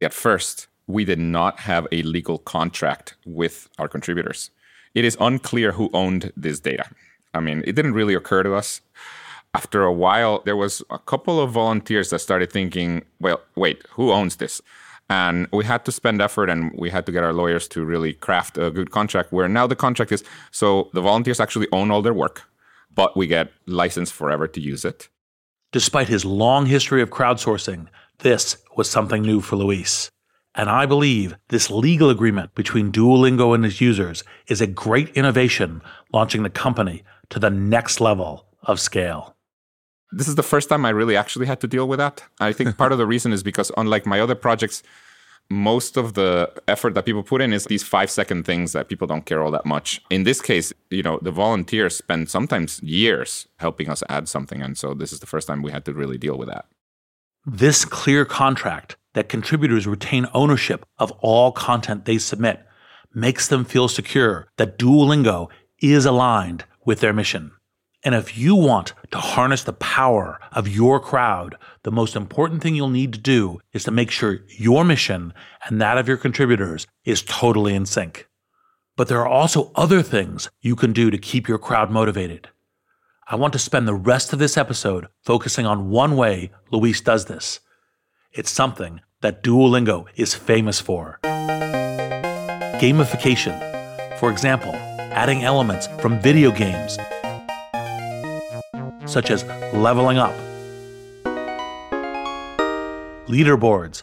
[0.00, 4.50] At first, we did not have a legal contract with our contributors.
[4.94, 6.84] It is unclear who owned this data.
[7.34, 8.80] I mean, it didn't really occur to us.
[9.54, 14.10] After a while, there was a couple of volunteers that started thinking, well, wait, who
[14.10, 14.62] owns this?
[15.10, 18.14] And we had to spend effort and we had to get our lawyers to really
[18.14, 22.00] craft a good contract where now the contract is so the volunteers actually own all
[22.00, 22.42] their work,
[22.94, 25.08] but we get license forever to use it.
[25.72, 27.86] Despite his long history of crowdsourcing,
[28.18, 30.10] this was something new for Luis.
[30.54, 35.80] And I believe this legal agreement between Duolingo and its users is a great innovation,
[36.12, 39.34] launching the company to the next level of scale.
[40.10, 42.22] This is the first time I really actually had to deal with that.
[42.38, 44.82] I think part of the reason is because, unlike my other projects,
[45.52, 49.06] most of the effort that people put in is these five second things that people
[49.06, 50.02] don't care all that much.
[50.10, 54.62] In this case, you know, the volunteers spend sometimes years helping us add something.
[54.62, 56.64] And so this is the first time we had to really deal with that.
[57.44, 62.64] This clear contract that contributors retain ownership of all content they submit
[63.14, 65.48] makes them feel secure that Duolingo
[65.80, 67.52] is aligned with their mission.
[68.04, 72.74] And if you want to harness the power of your crowd, the most important thing
[72.74, 75.32] you'll need to do is to make sure your mission
[75.64, 78.26] and that of your contributors is totally in sync.
[78.96, 82.48] But there are also other things you can do to keep your crowd motivated.
[83.28, 87.26] I want to spend the rest of this episode focusing on one way Luis does
[87.26, 87.60] this.
[88.32, 91.20] It's something that Duolingo is famous for
[92.82, 94.18] gamification.
[94.18, 96.98] For example, adding elements from video games
[99.06, 100.34] such as leveling up,
[103.26, 104.02] leaderboards,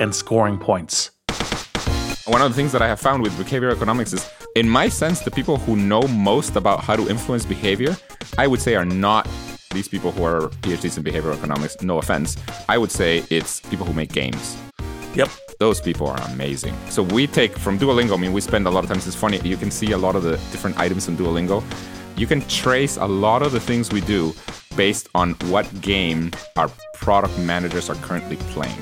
[0.00, 1.10] and scoring points.
[2.26, 5.20] One of the things that I have found with behavioral economics is, in my sense,
[5.20, 7.96] the people who know most about how to influence behavior,
[8.38, 9.28] I would say, are not
[9.72, 11.80] these people who are PhDs in behavioral economics.
[11.82, 12.36] No offense.
[12.68, 14.56] I would say it's people who make games.
[15.14, 15.28] Yep.
[15.60, 16.74] Those people are amazing.
[16.88, 19.38] So we take from Duolingo, I mean, we spend a lot of times, it's funny,
[19.44, 21.62] you can see a lot of the different items in Duolingo.
[22.16, 24.34] You can trace a lot of the things we do
[24.76, 28.76] based on what game our product managers are currently playing.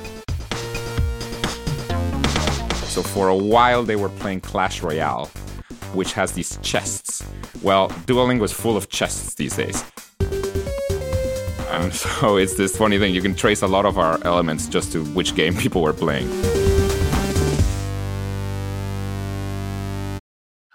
[2.87, 5.27] So for a while, they were playing Clash Royale,
[5.93, 7.25] which has these chests.
[7.63, 9.85] Well, Duolingo is full of chests these days.
[11.71, 13.15] And so it's this funny thing.
[13.15, 16.29] You can trace a lot of our elements just to which game people were playing.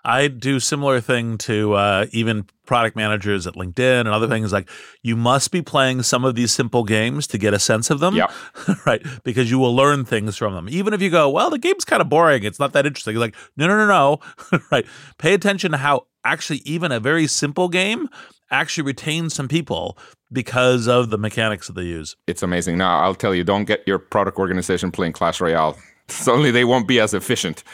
[0.07, 4.69] I do similar thing to uh, even product managers at LinkedIn and other things like
[5.03, 8.15] you must be playing some of these simple games to get a sense of them.
[8.15, 8.31] Yeah.
[8.85, 9.05] right.
[9.25, 10.69] Because you will learn things from them.
[10.69, 12.45] Even if you go, well, the game's kind of boring.
[12.45, 13.15] It's not that interesting.
[13.15, 14.59] You're like, no, no, no, no.
[14.71, 14.85] right.
[15.17, 18.07] Pay attention to how actually even a very simple game
[18.49, 19.97] actually retains some people
[20.31, 22.15] because of the mechanics that they use.
[22.27, 22.77] It's amazing.
[22.77, 25.77] Now, I'll tell you, don't get your product organization playing Clash Royale.
[26.07, 27.65] Suddenly they won't be as efficient.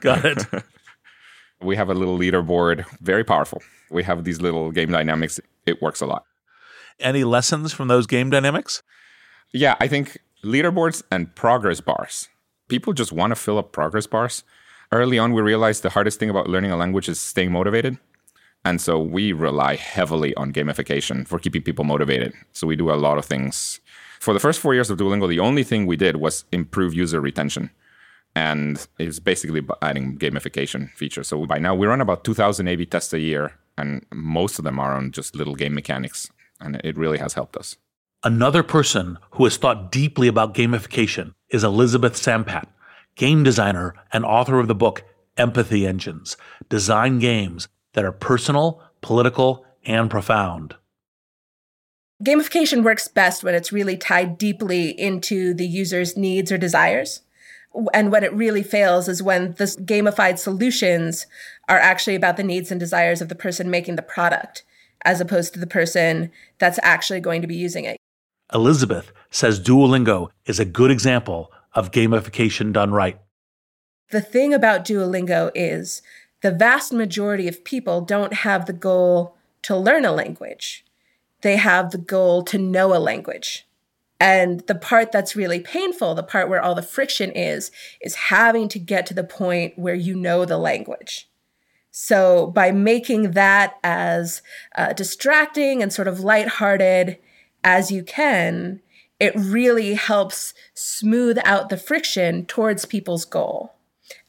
[0.00, 0.64] Got it.
[1.62, 3.62] We have a little leaderboard, very powerful.
[3.90, 5.40] We have these little game dynamics.
[5.66, 6.24] It works a lot.
[7.00, 8.82] Any lessons from those game dynamics?
[9.52, 12.28] Yeah, I think leaderboards and progress bars.
[12.68, 14.44] People just want to fill up progress bars.
[14.90, 17.98] Early on, we realized the hardest thing about learning a language is staying motivated.
[18.64, 22.32] And so we rely heavily on gamification for keeping people motivated.
[22.52, 23.80] So we do a lot of things.
[24.20, 27.20] For the first four years of Duolingo, the only thing we did was improve user
[27.20, 27.70] retention
[28.34, 31.28] and it's basically adding gamification features.
[31.28, 34.78] So by now we run about 2,000 A/B tests a year, and most of them
[34.78, 37.76] are on just little game mechanics, and it really has helped us.
[38.24, 42.66] Another person who has thought deeply about gamification is Elizabeth Sampat,
[43.16, 45.04] game designer and author of the book
[45.36, 46.36] Empathy Engines:
[46.68, 50.76] Design Games that are personal, political, and profound.
[52.24, 57.22] Gamification works best when it's really tied deeply into the user's needs or desires.
[57.94, 61.26] And when it really fails is when the gamified solutions
[61.68, 64.64] are actually about the needs and desires of the person making the product,
[65.04, 67.96] as opposed to the person that's actually going to be using it.
[68.52, 73.18] Elizabeth says Duolingo is a good example of gamification done right.
[74.10, 76.02] The thing about Duolingo is
[76.42, 80.84] the vast majority of people don't have the goal to learn a language,
[81.40, 83.66] they have the goal to know a language.
[84.22, 88.68] And the part that's really painful, the part where all the friction is, is having
[88.68, 91.28] to get to the point where you know the language.
[91.90, 94.40] So by making that as
[94.76, 97.18] uh, distracting and sort of lighthearted
[97.64, 98.80] as you can,
[99.18, 103.74] it really helps smooth out the friction towards people's goal.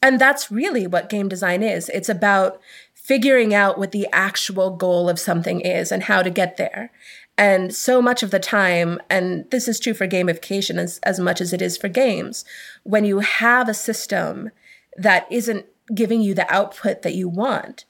[0.01, 1.89] And that's really what game design is.
[1.89, 2.59] It's about
[3.03, 6.89] figuring out what the actual goal of something is and how to get there.
[7.37, 11.41] And so much of the time, and this is true for gamification as, as much
[11.41, 12.45] as it is for games,
[12.83, 14.51] when you have a system
[14.95, 17.83] that isn't giving you the output that you want,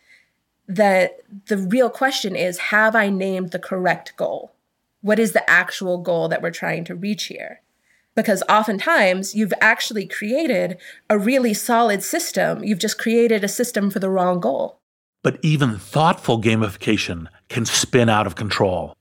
[0.67, 4.53] that the real question is have I named the correct goal?
[5.01, 7.61] What is the actual goal that we're trying to reach here?
[8.15, 10.77] Because oftentimes you've actually created
[11.09, 12.63] a really solid system.
[12.63, 14.79] You've just created a system for the wrong goal.
[15.23, 18.95] But even thoughtful gamification can spin out of control.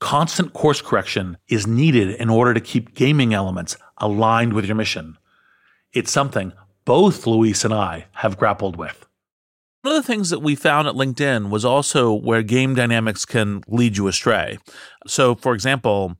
[0.00, 5.16] Constant course correction is needed in order to keep gaming elements aligned with your mission.
[5.92, 6.52] It's something
[6.84, 9.06] both Luis and I have grappled with.
[9.82, 13.62] One of the things that we found at LinkedIn was also where game dynamics can
[13.66, 14.58] lead you astray.
[15.06, 16.16] So, for example,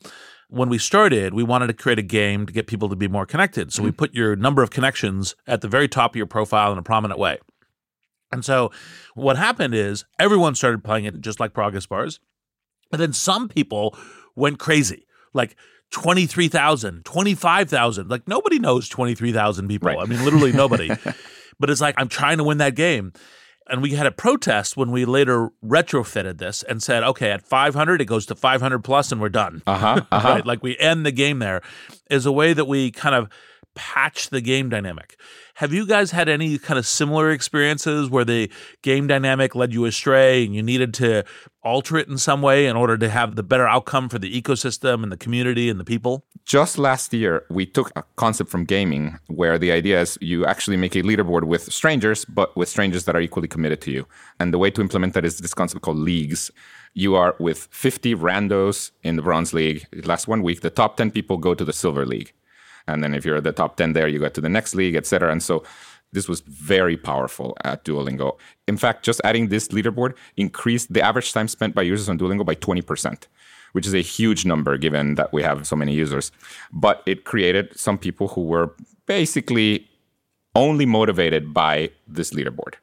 [0.48, 3.24] when we started, we wanted to create a game to get people to be more
[3.24, 3.72] connected.
[3.72, 3.86] So, mm-hmm.
[3.86, 6.82] we put your number of connections at the very top of your profile in a
[6.82, 7.38] prominent way.
[8.32, 8.72] And so,
[9.14, 12.18] what happened is everyone started playing it just like progress bars.
[12.90, 13.96] And then some people
[14.34, 15.06] went crazy.
[15.34, 15.56] Like
[15.92, 18.10] 23,000, 25,000.
[18.10, 19.88] Like nobody knows 23,000 people.
[19.88, 19.98] Right.
[19.98, 20.88] I mean, literally nobody.
[21.60, 23.12] but it's like, I'm trying to win that game.
[23.68, 28.00] And we had a protest when we later retrofitted this and said, okay, at 500,
[28.00, 29.62] it goes to 500 plus and we're done.
[29.66, 30.28] Uh-huh, uh-huh.
[30.34, 30.44] right?
[30.44, 31.62] Like we end the game there
[32.10, 33.28] is a way that we kind of
[33.74, 35.16] patch the game dynamic.
[35.56, 38.50] Have you guys had any kind of similar experiences where the
[38.82, 41.24] game dynamic led you astray and you needed to
[41.62, 45.02] alter it in some way in order to have the better outcome for the ecosystem
[45.02, 46.24] and the community and the people?
[46.44, 50.76] Just last year, we took a concept from gaming where the idea is you actually
[50.76, 54.06] make a leaderboard with strangers, but with strangers that are equally committed to you.
[54.40, 56.50] And the way to implement that is this concept called leagues.
[56.94, 59.86] You are with 50 randos in the Bronze League.
[59.92, 60.60] It lasts one week.
[60.60, 62.32] The top 10 people go to the Silver League.
[62.86, 65.30] And then if you're the top 10 there, you go to the next league, etc.
[65.30, 65.64] And so
[66.12, 68.38] this was very powerful at Duolingo.
[68.68, 72.44] In fact, just adding this leaderboard increased the average time spent by users on Duolingo
[72.44, 73.26] by 20%,
[73.72, 76.30] which is a huge number given that we have so many users.
[76.72, 78.74] But it created some people who were
[79.06, 79.88] basically
[80.54, 82.74] only motivated by this leaderboard.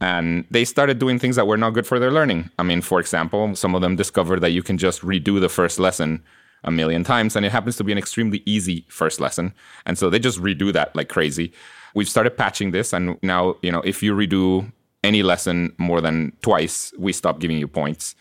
[0.00, 2.50] And they started doing things that were not good for their learning.
[2.58, 5.78] I mean, for example, some of them discovered that you can just redo the first
[5.78, 6.22] lesson
[6.64, 7.36] a million times.
[7.36, 9.52] And it happens to be an extremely easy first lesson.
[9.86, 11.52] And so they just redo that like crazy.
[11.94, 12.92] We've started patching this.
[12.92, 14.70] And now, you know, if you redo
[15.02, 18.14] any lesson more than twice, we stop giving you points.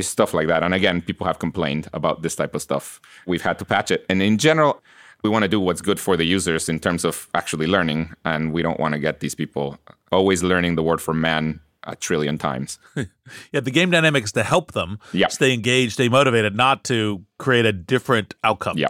[0.00, 0.62] Stuff like that.
[0.62, 3.00] And again, people have complained about this type of stuff.
[3.26, 4.06] We've had to patch it.
[4.08, 4.80] And in general,
[5.24, 8.14] we want to do what's good for the users in terms of actually learning.
[8.24, 9.76] And we don't want to get these people
[10.12, 12.78] always learning the word for man a trillion times.
[13.52, 17.72] yeah, the game dynamics to help them stay engaged, stay motivated, not to create a
[17.72, 18.78] different outcome.
[18.78, 18.88] Yeah.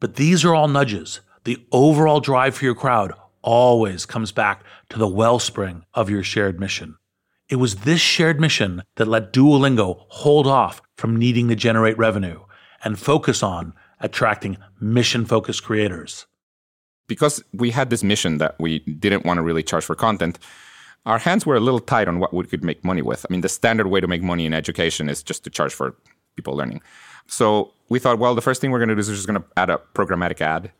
[0.00, 1.20] But these are all nudges.
[1.44, 6.60] The overall drive for your crowd always comes back to the wellspring of your shared
[6.60, 6.96] mission.
[7.48, 12.40] It was this shared mission that let Duolingo hold off from needing to generate revenue
[12.84, 16.26] and focus on attracting mission focused creators.
[17.08, 20.38] Because we had this mission that we didn't want to really charge for content,
[21.06, 23.26] our hands were a little tight on what we could make money with.
[23.28, 25.96] I mean, the standard way to make money in education is just to charge for
[26.36, 26.80] people learning.
[27.26, 29.40] So we thought, well, the first thing we're going to do is we're just going
[29.40, 30.72] to add a programmatic ad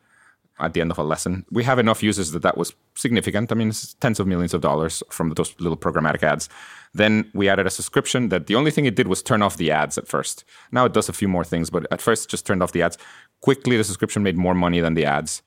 [0.59, 1.45] at the end of a lesson.
[1.51, 3.51] We have enough users that that was significant.
[3.51, 6.47] I mean, it's tens of millions of dollars from those little programmatic ads.
[6.93, 9.71] Then we added a subscription that the only thing it did was turn off the
[9.71, 10.45] ads at first.
[10.71, 12.97] Now it does a few more things, but at first just turned off the ads.
[13.41, 15.41] Quickly, the subscription made more money than the ads.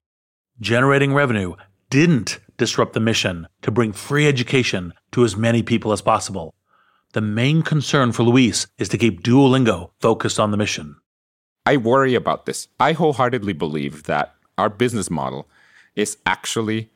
[0.61, 1.55] Generating revenue
[1.89, 6.55] didn't disrupt the mission to bring free education to as many people as possible.
[7.13, 10.97] The main concern for Luis is to keep Duolingo focused on the mission.
[11.65, 12.69] I worry about this.
[12.79, 15.49] I wholeheartedly believe that our business model
[15.95, 16.91] is actually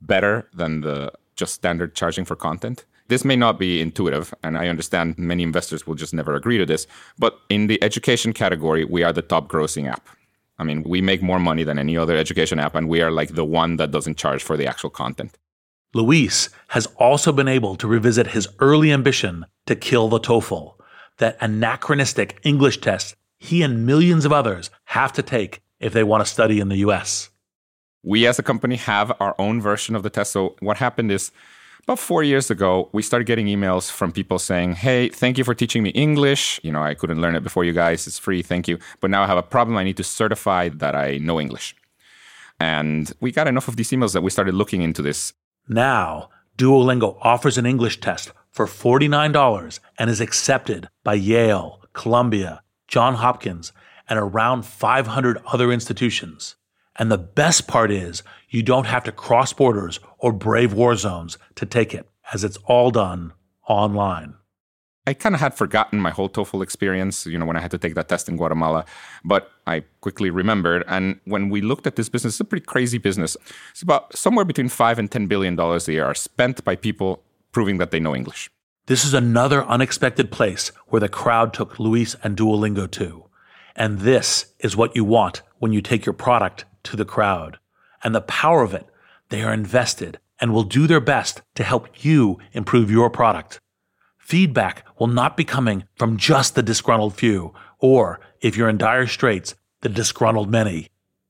[0.00, 2.84] better than the just standard charging for content.
[3.08, 6.66] This may not be intuitive, and I understand many investors will just never agree to
[6.66, 6.86] this,
[7.18, 10.06] but in the education category, we are the top grossing app.
[10.58, 13.34] I mean, we make more money than any other education app, and we are like
[13.34, 15.38] the one that doesn't charge for the actual content.
[15.94, 20.74] Luis has also been able to revisit his early ambition to kill the TOEFL,
[21.18, 26.24] that anachronistic English test he and millions of others have to take if they want
[26.24, 27.30] to study in the US.
[28.02, 30.32] We as a company have our own version of the test.
[30.32, 31.30] So, what happened is
[31.88, 35.54] about four years ago, we started getting emails from people saying, Hey, thank you for
[35.54, 36.60] teaching me English.
[36.62, 38.06] You know, I couldn't learn it before you guys.
[38.06, 38.42] It's free.
[38.42, 38.78] Thank you.
[39.00, 39.78] But now I have a problem.
[39.78, 41.74] I need to certify that I know English.
[42.60, 45.32] And we got enough of these emails that we started looking into this.
[45.66, 46.28] Now,
[46.58, 53.72] Duolingo offers an English test for $49 and is accepted by Yale, Columbia, John Hopkins,
[54.10, 56.56] and around 500 other institutions.
[56.98, 61.38] And the best part is, you don't have to cross borders or brave war zones
[61.54, 63.32] to take it, as it's all done
[63.68, 64.34] online.
[65.06, 67.78] I kind of had forgotten my whole TOEFL experience, you know, when I had to
[67.78, 68.84] take that test in Guatemala,
[69.24, 70.84] but I quickly remembered.
[70.86, 73.34] And when we looked at this business, it's a pretty crazy business.
[73.70, 77.22] It's about somewhere between five and ten billion dollars a year are spent by people
[77.52, 78.50] proving that they know English.
[78.86, 83.24] This is another unexpected place where the crowd took Luis and Duolingo to.
[83.74, 87.58] And this is what you want when you take your product to the crowd.
[88.02, 88.86] And the power of it,
[89.28, 93.60] they are invested and will do their best to help you improve your product.
[94.18, 99.06] Feedback will not be coming from just the disgruntled few, or, if you're in dire
[99.06, 100.88] straits, the disgruntled many.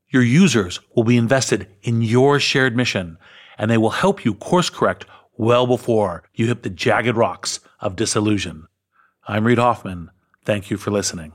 [0.09, 3.18] Your users will be invested in your shared mission,
[3.57, 5.05] and they will help you course correct
[5.37, 8.66] well before you hit the jagged rocks of disillusion.
[9.26, 10.11] I'm Reid Hoffman.
[10.45, 11.35] Thank you for listening.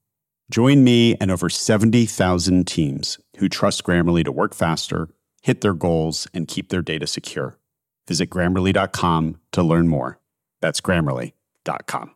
[0.51, 5.07] Join me and over 70,000 teams who trust Grammarly to work faster,
[5.41, 7.57] hit their goals, and keep their data secure.
[8.05, 10.19] Visit grammarly.com to learn more.
[10.59, 12.15] That's grammarly.com.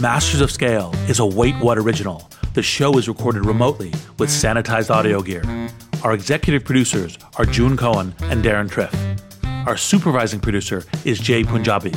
[0.00, 2.28] Masters of Scale is a Wait What original.
[2.54, 5.44] The show is recorded remotely with sanitized audio gear.
[6.02, 9.29] Our executive producers are June Cohen and Deron Triff.
[9.70, 11.92] Our supervising producer is Jai Punjabi.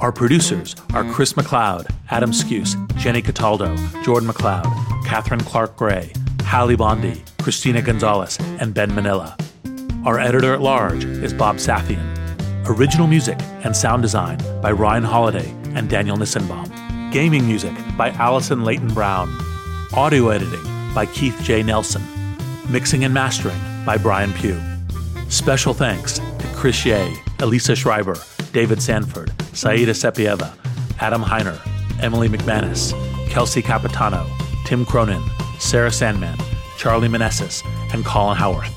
[0.00, 4.66] Our producers are Chris McLeod, Adam Skuse, Jenny Cataldo, Jordan McLeod,
[5.06, 6.12] Catherine Clark Gray,
[6.42, 9.34] Hallie Bondi, Christina Gonzalez, and Ben Manilla.
[10.04, 12.04] Our editor at large is Bob Safian.
[12.68, 16.70] Original music and sound design by Ryan Holladay and Daniel Nissenbaum.
[17.12, 19.34] Gaming music by Alison Leyton-Brown.
[19.94, 20.64] Audio editing
[20.94, 21.62] by Keith J.
[21.62, 22.02] Nelson.
[22.68, 24.60] Mixing and mastering by Brian Pugh.
[25.30, 26.20] Special thanks
[26.66, 26.84] Chris
[27.38, 28.16] Elisa Schreiber,
[28.52, 30.52] David Sanford, Saida Sapieva,
[30.98, 31.60] Adam Heiner,
[32.02, 32.90] Emily McManus,
[33.30, 34.26] Kelsey Capitano,
[34.64, 35.22] Tim Cronin,
[35.60, 36.36] Sarah Sandman,
[36.76, 37.62] Charlie Manessis,
[37.94, 38.74] and Colin Howarth.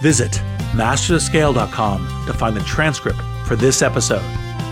[0.00, 0.30] Visit
[0.74, 4.22] mastersofscale.com to find the transcript for this episode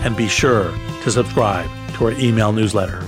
[0.05, 3.01] and be sure to subscribe to our email newsletter.